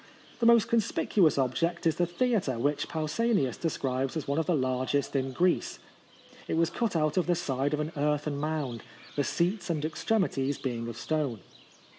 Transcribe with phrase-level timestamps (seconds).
[0.39, 5.15] The most conspicuous object is the theatre, which Pausanias describes as one of the largest
[5.15, 5.77] in Greece.
[6.47, 8.81] It was cut out of the side of an earthen mound,
[9.15, 11.41] the seats and extremities being of stone.